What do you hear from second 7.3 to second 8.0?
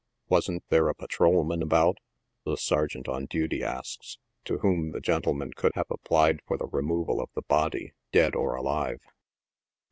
the body,